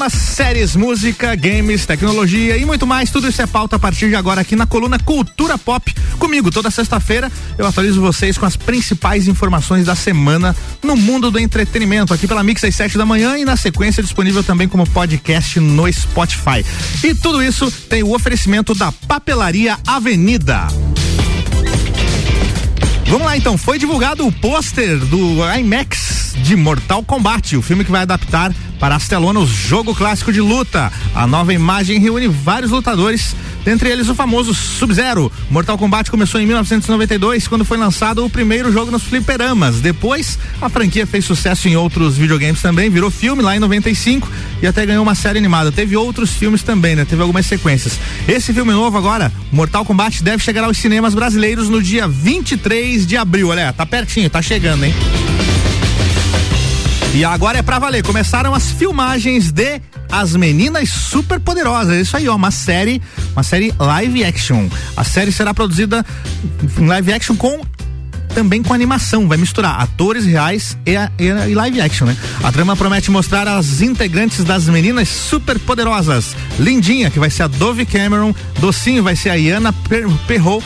[0.00, 3.10] Cinema, séries, música, games, tecnologia e muito mais.
[3.10, 5.94] Tudo isso é pauta a partir de agora aqui na coluna Cultura Pop.
[6.18, 11.38] Comigo, toda sexta-feira, eu atualizo vocês com as principais informações da semana no mundo do
[11.38, 15.60] entretenimento, aqui pela Mix às 7 da manhã e na sequência disponível também como podcast
[15.60, 16.64] no Spotify.
[17.04, 20.66] E tudo isso tem o oferecimento da Papelaria Avenida.
[23.10, 27.90] Vamos lá então, foi divulgado o pôster do IMAX de Mortal Kombat, o filme que
[27.90, 30.92] vai adaptar para as telonas o jogo clássico de luta.
[31.12, 35.30] A nova imagem reúne vários lutadores Dentre eles o famoso Sub-Zero.
[35.50, 39.80] Mortal Kombat começou em 1992, quando foi lançado o primeiro jogo nos fliperamas.
[39.80, 44.28] Depois, a franquia fez sucesso em outros videogames também, virou filme lá em 95
[44.62, 45.70] e até ganhou uma série animada.
[45.70, 47.04] Teve outros filmes também, né?
[47.04, 47.98] Teve algumas sequências.
[48.26, 53.16] Esse filme novo agora, Mortal Kombat, deve chegar aos cinemas brasileiros no dia 23 de
[53.16, 53.48] abril.
[53.48, 54.94] Olha, tá pertinho, tá chegando, hein?
[57.14, 58.04] E agora é pra valer.
[58.04, 61.96] Começaram as filmagens de As Meninas Superpoderosas.
[61.96, 63.00] Isso aí, ó, uma série,
[63.32, 64.68] uma série live action.
[64.96, 66.04] A série será produzida
[66.78, 67.60] em live action com
[68.34, 72.16] também com animação, vai misturar atores reais e, a, e, live action, né?
[72.42, 76.36] A trama promete mostrar as integrantes das meninas superpoderosas.
[76.58, 79.72] Lindinha, que vai ser a Dove Cameron, Docinho vai ser a Iana
[80.26, 80.64] Perrot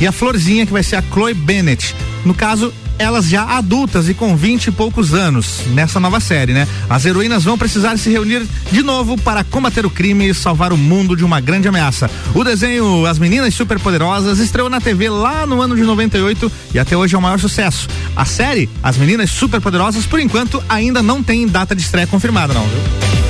[0.00, 1.94] e a Florzinha, que vai ser a Chloe Bennett.
[2.24, 6.66] No caso, elas já adultas e com 20 e poucos anos nessa nova série, né?
[6.88, 10.76] As heroínas vão precisar se reunir de novo para combater o crime e salvar o
[10.76, 12.10] mundo de uma grande ameaça.
[12.34, 16.96] O desenho As Meninas Superpoderosas estreou na TV lá no ano de 98 e até
[16.96, 17.88] hoje é o maior sucesso.
[18.16, 22.66] A série As Meninas Superpoderosas, por enquanto, ainda não tem data de estreia confirmada, não,
[22.66, 23.21] viu?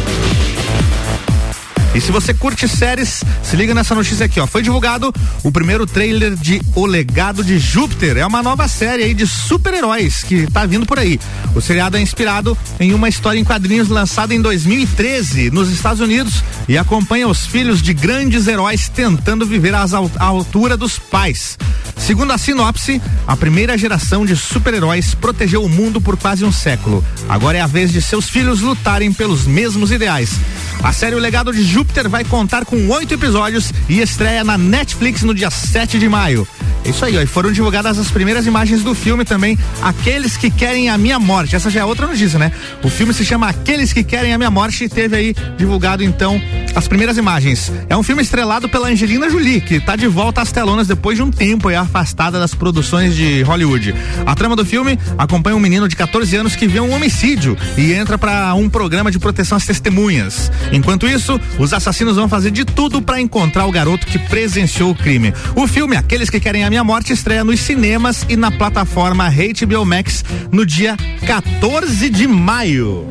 [1.94, 4.46] E se você curte séries, se liga nessa notícia aqui, ó.
[4.46, 5.12] Foi divulgado
[5.42, 8.16] o primeiro trailer de O Legado de Júpiter.
[8.16, 11.20] É uma nova série aí de super-heróis que tá vindo por aí.
[11.54, 16.42] O seriado é inspirado em uma história em quadrinhos lançada em 2013 nos Estados Unidos
[16.66, 19.84] e acompanha os filhos de grandes heróis tentando viver à
[20.18, 21.58] altura dos pais.
[21.96, 27.04] Segundo a sinopse, a primeira geração de super-heróis protegeu o mundo por quase um século.
[27.28, 30.40] Agora é a vez de seus filhos lutarem pelos mesmos ideais.
[30.82, 35.22] A série O Legado de Júpiter vai contar com oito episódios e estreia na Netflix
[35.22, 36.46] no dia 7 de maio.
[36.84, 40.88] Isso aí, ó, e foram divulgadas as primeiras imagens do filme também, Aqueles que Querem
[40.88, 41.54] a Minha Morte.
[41.54, 42.50] Essa já é outra notícia, né?
[42.82, 46.40] O filme se chama Aqueles que Querem a Minha Morte e teve aí divulgado então
[46.74, 47.70] as primeiras imagens.
[47.88, 51.22] É um filme estrelado pela Angelina Jolie, que está de volta às telonas depois de
[51.22, 53.94] um tempo aí afastada das produções de Hollywood.
[54.26, 57.92] A trama do filme acompanha um menino de 14 anos que vê um homicídio e
[57.92, 60.50] entra para um programa de proteção às testemunhas.
[60.70, 64.94] Enquanto isso, os assassinos vão fazer de tudo para encontrar o garoto que presenciou o
[64.94, 65.32] crime.
[65.56, 69.84] O filme Aqueles que Querem a Minha Morte estreia nos cinemas e na plataforma HBO
[69.84, 70.96] Max no dia
[71.26, 73.06] 14 de maio.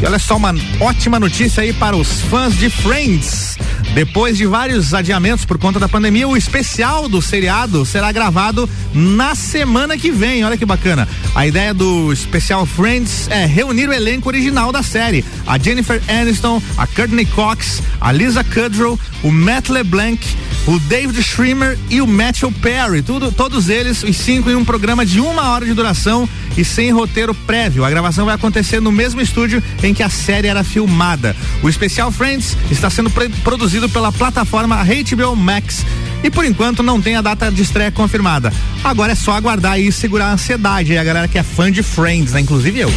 [0.00, 3.56] E olha só uma ótima notícia aí para os fãs de Friends.
[3.96, 9.34] Depois de vários adiamentos por conta da pandemia, o especial do seriado será gravado na
[9.34, 10.44] semana que vem.
[10.44, 11.08] Olha que bacana.
[11.34, 16.60] A ideia do especial Friends é reunir o elenco original da série: a Jennifer Aniston,
[16.76, 20.20] a Courtney Cox, a Lisa Kudrow, o Matt LeBlanc,
[20.66, 23.02] o David Schwimmer e o Matthew Perry.
[23.02, 26.90] Tudo, todos eles, os cinco, em um programa de uma hora de duração e sem
[26.90, 27.84] roteiro prévio.
[27.84, 31.36] A gravação vai acontecer no mesmo estúdio em que a série era filmada.
[31.62, 33.10] O especial Friends está sendo
[33.44, 35.84] produzido pela plataforma HBO Max
[36.22, 38.52] e por enquanto não tem a data de estreia confirmada.
[38.82, 42.32] Agora é só aguardar e segurar a ansiedade a galera que é fã de Friends,
[42.32, 42.40] né?
[42.40, 42.90] Inclusive eu.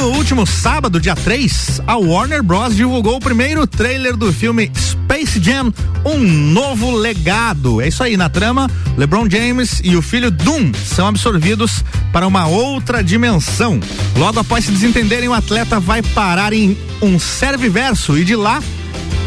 [0.00, 2.74] No último sábado, dia 3, a Warner Bros.
[2.74, 5.70] divulgou o primeiro trailer do filme Space Jam,
[6.06, 7.82] um novo legado.
[7.82, 8.66] É isso aí, na trama,
[8.96, 11.84] LeBron James e o filho Doom são absorvidos
[12.14, 13.78] para uma outra dimensão.
[14.16, 18.62] Logo após se desentenderem, o atleta vai parar em um serviverso e de lá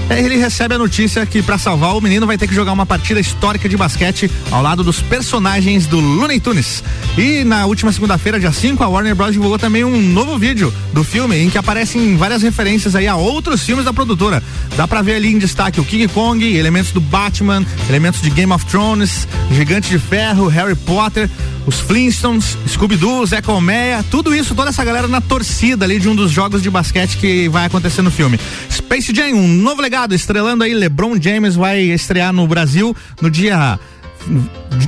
[0.10, 3.20] ele recebe a notícia que para salvar o menino vai ter que jogar uma partida
[3.20, 6.84] histórica de basquete ao lado dos personagens do Looney Tunes.
[7.18, 9.34] E na última segunda-feira, dia 5, a Warner Bros.
[9.34, 13.64] divulgou também um novo vídeo do filme em que aparecem várias referências aí a outros
[13.64, 14.44] filmes da produtora.
[14.76, 18.52] Dá pra ver ali em destaque o King Kong, elementos do Batman, elementos de Game
[18.52, 21.30] of Thrones, Gigante de Ferro, Harry Potter,
[21.66, 26.16] os Flintstones, Scooby-Doo, Zé Colmeia, tudo isso, toda essa galera na torcida ali de um
[26.16, 28.40] dos jogos de basquete que vai acontecer no filme.
[28.70, 33.80] Space Jam, um novo legado, estrelando aí LeBron James vai estrear no Brasil no dia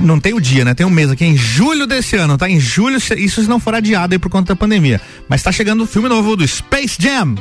[0.00, 0.74] não tem o dia, né?
[0.74, 2.48] Tem um mês aqui em julho desse ano, tá?
[2.48, 5.00] Em julho, isso não for adiado aí por conta da pandemia.
[5.28, 7.34] Mas tá chegando o filme novo do Space Jam.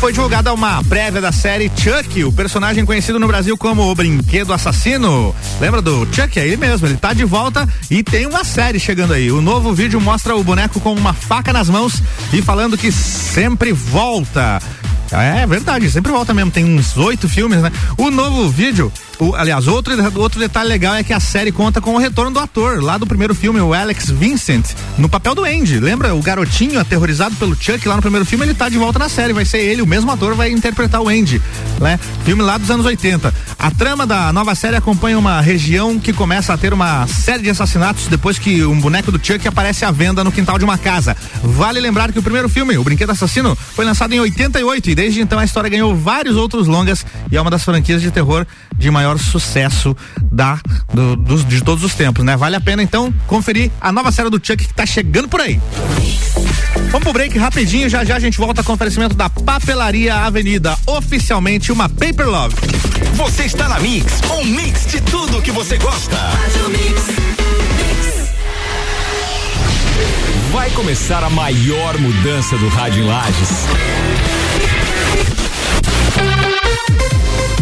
[0.00, 4.52] Foi divulgada uma prévia da série Chuck, o personagem conhecido no Brasil como o Brinquedo
[4.52, 5.34] Assassino.
[5.60, 6.38] Lembra do Chuck?
[6.38, 9.32] É ele mesmo, ele tá de volta e tem uma série chegando aí.
[9.32, 12.00] O novo vídeo mostra o boneco com uma faca nas mãos
[12.32, 14.62] e falando que sempre volta.
[15.10, 16.50] É verdade, sempre volta mesmo.
[16.50, 17.72] Tem uns oito filmes, né?
[17.96, 21.94] O novo vídeo o, aliás, outro, outro detalhe legal é que a série conta com
[21.94, 24.64] o retorno do ator, lá do primeiro filme, o Alex Vincent,
[24.96, 25.80] no papel do Andy.
[25.80, 26.14] Lembra?
[26.14, 29.32] O garotinho aterrorizado pelo Chuck lá no primeiro filme, ele tá de volta na série.
[29.32, 31.42] Vai ser ele, o mesmo ator, vai interpretar o Andy,
[31.80, 31.98] né?
[32.24, 33.34] Filme lá dos anos 80.
[33.58, 37.50] A trama da nova série acompanha uma região que começa a ter uma série de
[37.50, 41.16] assassinatos depois que um boneco do Chuck aparece à venda no quintal de uma casa.
[41.42, 45.20] Vale lembrar que o primeiro filme, O Brinquedo Assassino, foi lançado em 88 e desde
[45.20, 48.46] então a história ganhou vários outros longas e é uma das franquias de terror
[48.76, 49.96] de maior sucesso
[50.30, 50.60] da,
[50.94, 52.36] do, dos, de todos os tempos, né?
[52.36, 55.60] Vale a pena então conferir a nova série do Chuck que tá chegando por aí.
[56.98, 60.76] Vamos pro break rapidinho, já já a gente volta com o oferecimento da Papelaria Avenida,
[60.84, 62.56] oficialmente uma Paper Love.
[63.14, 66.16] Você está na Mix, um mix de tudo que você gosta.
[70.50, 73.68] Vai começar a maior mudança do rádio em Lages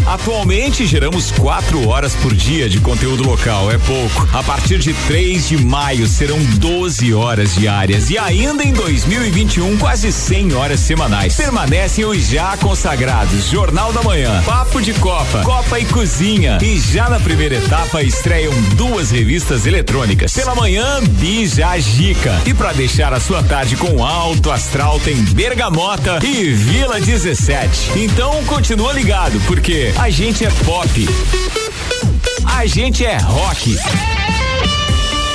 [0.07, 4.29] Atualmente geramos quatro horas por dia de conteúdo local, é pouco.
[4.33, 10.13] A partir de 3 de maio serão 12 horas diárias e ainda em 2021 quase
[10.13, 11.35] 100 horas semanais.
[11.35, 17.11] Permanecem os já consagrados Jornal da Manhã, Papo de Copa, Copa e Cozinha e já
[17.11, 20.33] na primeira etapa estreiam duas revistas eletrônicas.
[20.33, 26.21] Pela manhã, Bija Gica e para deixar a sua tarde com alto astral tem Bergamota
[26.23, 27.99] e Vila 17.
[27.99, 31.09] Então continua ligado porque a gente é pop.
[32.57, 33.77] A gente é rock.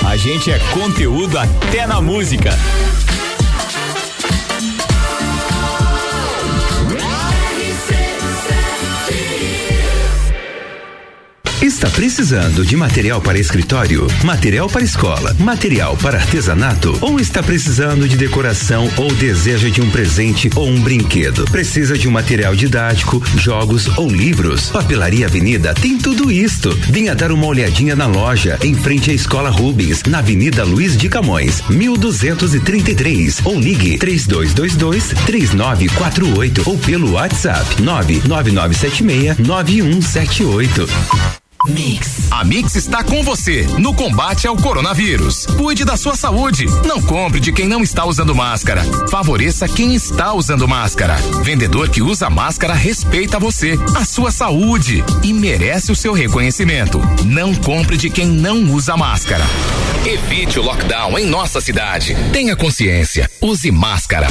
[0.06, 2.52] A gente é conteúdo até na música.
[11.62, 18.08] Está precisando de material para escritório, material para escola, material para artesanato ou está precisando
[18.08, 21.46] de decoração ou deseja de um presente ou um brinquedo?
[21.46, 24.72] Precisa de um material didático, jogos ou livros?
[24.72, 26.76] Papelaria Avenida tem tudo isto.
[26.90, 31.10] Venha dar uma olhadinha na loja em frente à Escola Rubens, na Avenida Luiz de
[31.10, 41.42] Camões, 1233 ou ligue 3222 3948 ou pelo WhatsApp 99976 9178.
[41.68, 42.32] Mix.
[42.32, 45.46] A Mix está com você no combate ao coronavírus.
[45.46, 46.66] Cuide da sua saúde.
[46.86, 48.84] Não compre de quem não está usando máscara.
[49.10, 51.16] Favoreça quem está usando máscara.
[51.44, 57.00] Vendedor que usa máscara respeita você, a sua saúde e merece o seu reconhecimento.
[57.26, 59.46] Não compre de quem não usa máscara.
[60.06, 62.16] Evite o lockdown em nossa cidade.
[62.34, 63.30] Tenha consciência.
[63.40, 64.28] Use máscara.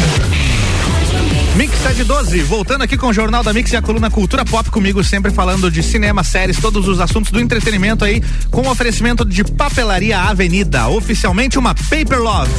[1.57, 5.03] Mix 712, voltando aqui com o Jornal da Mix e a coluna Cultura Pop comigo,
[5.03, 10.19] sempre falando de cinema, séries, todos os assuntos do entretenimento aí, com oferecimento de Papelaria
[10.19, 12.51] Avenida, oficialmente uma Paper Love.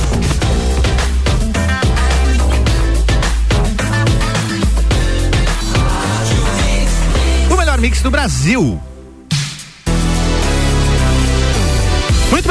[7.49, 8.81] O melhor mix do Brasil.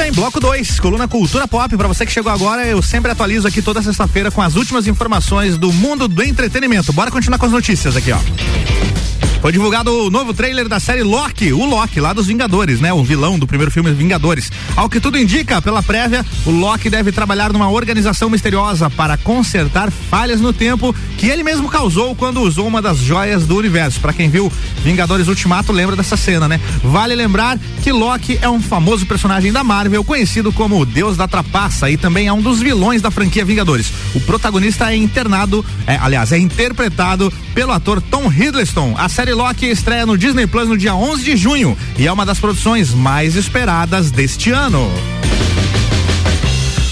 [0.01, 1.77] Bem, bloco 2, coluna Cultura Pop.
[1.77, 5.59] Para você que chegou agora, eu sempre atualizo aqui toda sexta-feira com as últimas informações
[5.59, 6.91] do mundo do entretenimento.
[6.91, 8.19] Bora continuar com as notícias aqui, ó.
[9.41, 12.93] Foi divulgado o novo trailer da série Loki, o Loki, lá dos Vingadores, né?
[12.93, 14.53] O vilão do primeiro filme Vingadores.
[14.77, 19.91] Ao que tudo indica, pela prévia, o Loki deve trabalhar numa organização misteriosa para consertar
[19.91, 23.99] falhas no tempo que ele mesmo causou quando usou uma das joias do universo.
[23.99, 24.53] Para quem viu
[24.85, 26.61] Vingadores Ultimato, lembra dessa cena, né?
[26.85, 31.27] Vale lembrar que Loki é um famoso personagem da Marvel, conhecido como o Deus da
[31.27, 33.91] Trapaça e também é um dos vilões da franquia Vingadores.
[34.15, 38.95] O protagonista é internado, é, aliás, é interpretado pelo ator Tom Hiddleston.
[38.99, 42.27] A série Loki estreia no Disney Plus no dia 11 de junho e é uma
[42.27, 44.91] das produções mais esperadas deste ano.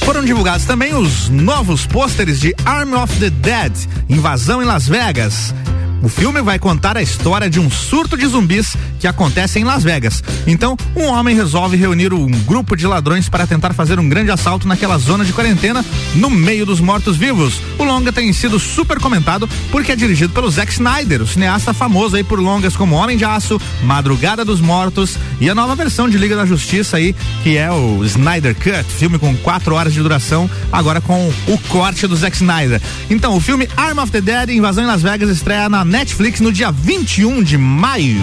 [0.04, 3.72] Foram divulgados também os novos pôsteres de Army of the Dead,
[4.08, 5.54] Invasão em Las Vegas.
[6.02, 9.82] O filme vai contar a história de um surto de zumbis que acontece em Las
[9.82, 10.22] Vegas.
[10.46, 14.66] Então, um homem resolve reunir um grupo de ladrões para tentar fazer um grande assalto
[14.66, 17.60] naquela zona de quarentena no meio dos mortos-vivos.
[17.78, 22.16] O longa tem sido super comentado porque é dirigido pelo Zack Snyder, o cineasta famoso
[22.16, 26.18] aí por longas como Homem de Aço, Madrugada dos Mortos e a nova versão de
[26.18, 30.50] Liga da Justiça aí, que é o Snyder Cut, filme com quatro horas de duração,
[30.72, 32.80] agora com o corte do Zack Snyder.
[33.10, 36.52] Então, o filme Arm of the Dead, Invasão em Las Vegas, estreia na Netflix no
[36.52, 38.22] dia 21 de maio.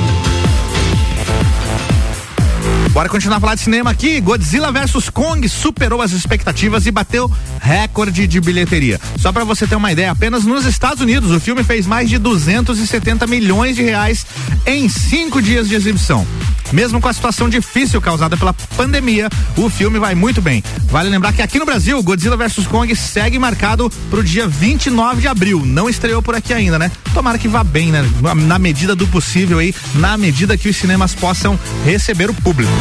[2.96, 4.22] Bora continuar a falar de cinema aqui.
[4.22, 9.02] Godzilla vs Kong superou as expectativas e bateu recorde de bilheteria.
[9.20, 12.18] Só para você ter uma ideia, apenas nos Estados Unidos o filme fez mais de
[12.18, 14.26] 270 milhões de reais
[14.66, 16.26] em cinco dias de exibição.
[16.72, 20.64] Mesmo com a situação difícil causada pela pandemia, o filme vai muito bem.
[20.90, 25.22] Vale lembrar que aqui no Brasil, Godzilla vs Kong segue marcado para o dia 29
[25.22, 25.66] de abril.
[25.66, 26.92] Não estreou por aqui ainda, né?
[27.14, 28.04] Tomara que vá bem, né?
[28.48, 32.72] Na medida do possível aí, na medida que os cinemas possam receber o público.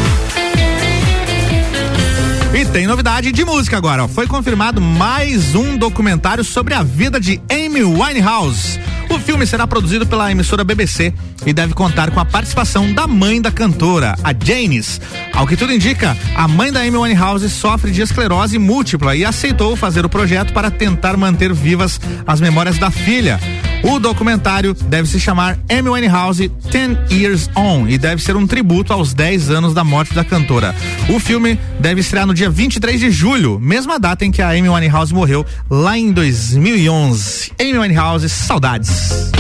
[2.54, 4.06] E tem novidade de música agora.
[4.06, 8.78] Foi confirmado mais um documentário sobre a vida de Amy Winehouse.
[9.14, 11.14] O filme será produzido pela emissora BBC
[11.46, 15.00] e deve contar com a participação da mãe da cantora, a Janis.
[15.32, 19.76] Ao que tudo indica, a mãe da Amy Winehouse sofre de esclerose múltipla e aceitou
[19.76, 23.38] fazer o projeto para tentar manter vivas as memórias da filha.
[23.84, 28.94] O documentário deve se chamar Amy Winehouse 10 Years On e deve ser um tributo
[28.94, 30.74] aos 10 anos da morte da cantora.
[31.14, 34.70] O filme deve estrear no dia 23 de julho, mesma data em que a Amy
[34.70, 37.52] Winehouse morreu lá em 2011.
[37.60, 39.30] Amy Winehouse, saudades.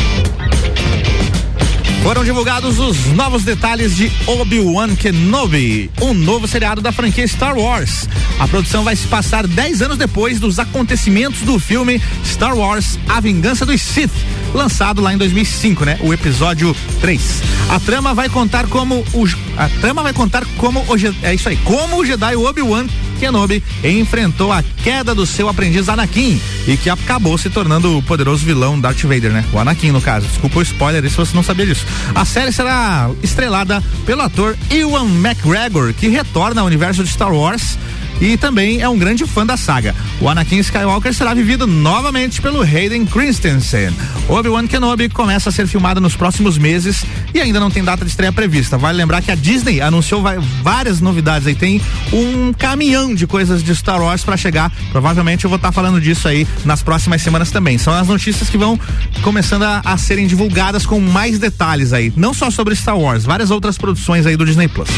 [2.04, 8.06] Foram divulgados os novos detalhes de Obi-Wan Kenobi, um novo seriado da franquia Star Wars.
[8.38, 13.20] A produção vai se passar 10 anos depois dos acontecimentos do filme Star Wars A
[13.20, 14.12] Vingança dos Sith,
[14.52, 15.98] lançado lá em 2005, né?
[16.02, 17.42] O episódio 3.
[17.70, 19.24] A trama vai contar como o
[19.56, 22.86] a trama vai contar como o é isso aí, como o Jedi Obi-Wan
[23.24, 26.38] Kenobi enfrentou a queda do seu aprendiz Anakin
[26.68, 29.42] e que acabou se tornando o poderoso vilão Darth Vader, né?
[29.50, 30.26] O Anakin, no caso.
[30.26, 31.86] Desculpa o spoiler se você não sabia disso.
[32.14, 37.78] A série será estrelada pelo ator Ewan McGregor, que retorna ao universo de Star Wars
[38.20, 39.94] e também é um grande fã da saga.
[40.20, 43.94] O Anakin Skywalker será vivido novamente pelo Hayden Christensen.
[44.28, 47.04] Obi-Wan Kenobi começa a ser filmado nos próximos meses
[47.34, 48.78] e ainda não tem data de estreia prevista.
[48.78, 50.22] Vale lembrar que a Disney anunciou
[50.62, 51.80] várias novidades aí, tem
[52.12, 54.72] um caminhão de coisas de Star Wars para chegar.
[54.92, 57.78] Provavelmente eu vou estar tá falando disso aí nas próximas semanas também.
[57.78, 58.78] São as notícias que vão
[59.22, 63.50] começando a, a serem divulgadas com mais detalhes aí, não só sobre Star Wars, várias
[63.50, 64.88] outras produções aí do Disney Plus.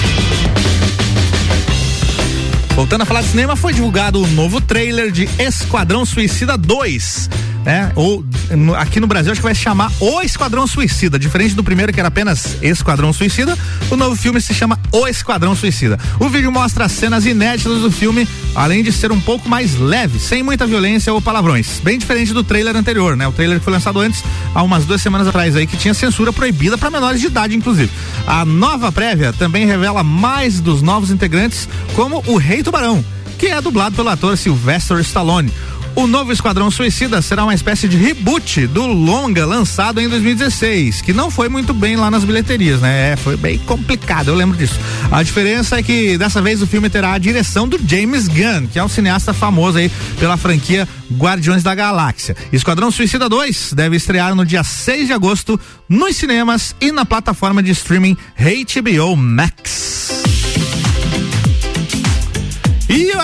[2.76, 7.90] Voltando a falar de cinema, foi divulgado o novo trailer de Esquadrão Suicida 2 né?
[7.96, 11.64] Ou no, aqui no Brasil acho que vai se chamar O Esquadrão Suicida, diferente do
[11.64, 13.58] primeiro que era apenas Esquadrão Suicida,
[13.90, 15.98] o novo filme se chama O Esquadrão Suicida.
[16.20, 20.44] O vídeo mostra cenas inéditas do filme, além de ser um pouco mais leve, sem
[20.44, 23.26] muita violência ou palavrões, bem diferente do trailer anterior, né?
[23.26, 24.22] O trailer que foi lançado antes,
[24.54, 27.90] há umas duas semanas atrás aí, que tinha censura proibida para menores de idade, inclusive.
[28.28, 33.04] A nova prévia também revela mais dos novos integrantes, como o Rei Tubarão,
[33.36, 35.52] que é dublado pelo ator Sylvester Stallone.
[35.96, 41.14] O novo Esquadrão Suicida será uma espécie de reboot do longa lançado em 2016, que
[41.14, 43.12] não foi muito bem lá nas bilheterias, né?
[43.12, 44.78] É, foi bem complicado, eu lembro disso.
[45.10, 48.78] A diferença é que dessa vez o filme terá a direção do James Gunn, que
[48.78, 52.36] é um cineasta famoso aí pela franquia Guardiões da Galáxia.
[52.52, 57.62] Esquadrão Suicida 2 deve estrear no dia 6 de agosto nos cinemas e na plataforma
[57.62, 60.35] de streaming HBO Max.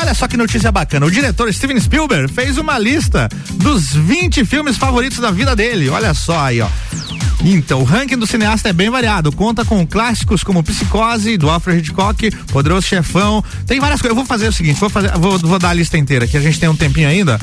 [0.03, 1.07] Olha só que notícia bacana.
[1.07, 5.89] O diretor Steven Spielberg fez uma lista dos 20 filmes favoritos da vida dele.
[5.89, 6.67] Olha só aí, ó.
[7.45, 9.33] Então, o ranking do cineasta é bem variado.
[9.33, 13.43] Conta com clássicos como Psicose, do Alfred Hitchcock, Poderoso Chefão.
[13.67, 14.13] Tem várias coisas.
[14.13, 16.41] Eu vou fazer o seguinte: vou, fazer, vou, vou dar a lista inteira, que a
[16.41, 17.41] gente tem um tempinho ainda.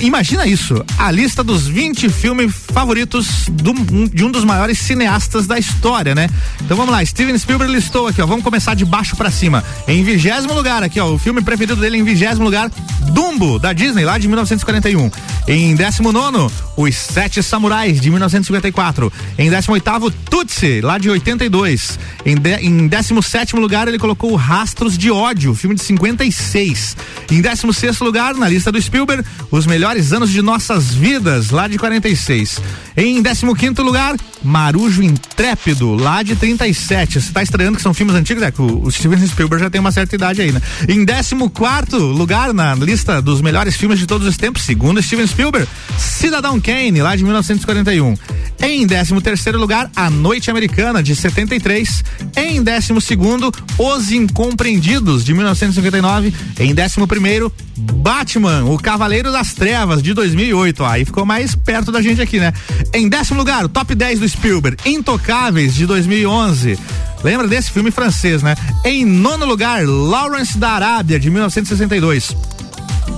[0.00, 3.74] Imagina isso: a lista dos 20 filmes favoritos do,
[4.08, 6.28] de um dos maiores cineastas da história, né?
[6.62, 8.26] Então vamos lá: Steven Spielberg listou aqui, ó.
[8.26, 9.64] Vamos começar de baixo para cima.
[9.88, 11.12] Em vigésimo lugar, aqui, ó.
[11.12, 12.70] O filme preferido dele em vigésimo lugar:
[13.12, 15.10] Dumbo, da Disney, lá de 1941.
[15.48, 18.99] Em décimo nono, Os Sete Samurais, de 1954.
[19.38, 21.98] Em 18º, Tutsi, lá de 82.
[22.26, 26.96] Em, de, em 17 lugar, ele colocou Rastros de Ódio, filme de 56.
[27.30, 31.78] Em 16 lugar, na lista do Spielberg, Os Melhores Anos de Nossas Vidas, lá de
[31.78, 32.60] 46.
[32.96, 33.46] Em 15
[33.82, 37.20] lugar, Marujo Intrépido, lá de 37.
[37.20, 38.42] Você está estranhando que são filmes antigos?
[38.42, 40.60] É que o, o Steven Spielberg já tem uma certa idade aí, né?
[40.88, 45.68] Em 14 lugar, na lista dos melhores filmes de todos os tempos, segundo Steven Spielberg,
[45.98, 48.16] Cidadão Kane, lá de 1941.
[48.62, 52.04] Em 13 terceiro lugar, A Noite Americana, de 73.
[52.36, 56.32] Em 12 segundo, Os Incompreendidos, de 1959.
[56.58, 60.84] Em 11 primeiro, Batman, o Cavaleiro das Trevas, de 2008.
[60.84, 62.52] Aí ficou mais perto da gente aqui, né?
[62.92, 66.78] Em décimo lugar, o top 10 do Spielberg, Intocáveis, de 2011.
[67.24, 68.54] Lembra desse filme francês, né?
[68.84, 72.36] Em nono lugar, Lawrence da Arábia, de 1962.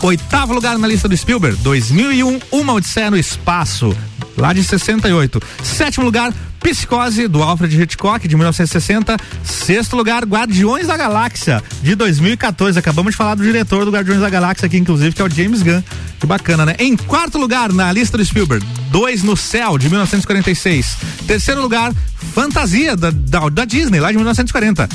[0.03, 3.97] Oitavo lugar na lista do Spielberg, 2001, Uma Odisseia no Espaço.
[4.37, 5.41] Lá de 68.
[5.63, 9.17] Sétimo lugar, Psicose, do Alfred Hitchcock, de 1960.
[9.43, 12.79] Sexto lugar, Guardiões da Galáxia, de 2014.
[12.79, 15.63] Acabamos de falar do diretor do Guardiões da Galáxia aqui, inclusive, que é o James
[15.63, 15.83] Gunn.
[16.21, 16.77] Que bacana, né?
[16.79, 20.97] Em quarto lugar, na lista do Spielberg, Dois no Céu, de 1946.
[21.27, 21.93] Terceiro lugar,
[22.35, 24.89] Fantasia, da, da, da Disney, lá de 1940.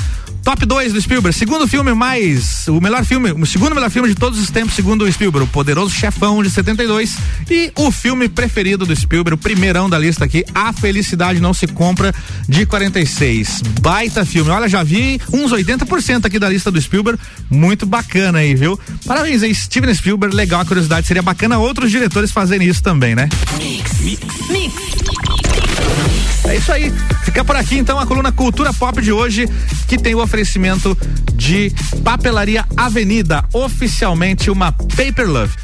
[0.48, 2.66] Top 2 do Spielberg, segundo filme mais.
[2.68, 5.52] O melhor filme, o segundo melhor filme de todos os tempos, segundo o Spielberg, O
[5.52, 7.18] Poderoso Chefão de 72.
[7.50, 11.66] E o filme preferido do Spielberg, o primeirão da lista aqui, A Felicidade Não Se
[11.66, 12.14] Compra,
[12.48, 13.60] de 46.
[13.82, 14.50] Baita filme.
[14.50, 17.20] Olha, já vi uns 80% aqui da lista do Spielberg.
[17.50, 18.80] Muito bacana aí, viu?
[19.06, 20.34] Parabéns aí, Steven Spielberg.
[20.34, 21.06] Legal a curiosidade.
[21.06, 23.28] Seria bacana outros diretores fazerem isso também, né?
[23.58, 24.00] Mix.
[24.00, 24.48] Mix.
[24.48, 25.47] Mix.
[26.48, 26.90] É isso aí.
[27.24, 29.46] Fica por aqui então a coluna Cultura Pop de hoje,
[29.86, 30.96] que tem o oferecimento
[31.34, 31.70] de
[32.02, 35.54] Papelaria Avenida, oficialmente uma Paper Love.